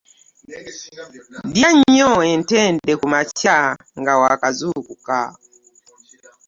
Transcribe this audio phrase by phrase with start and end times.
[1.53, 3.57] .Lya nyo entendde kumakya
[3.99, 5.19] nga wakazukuka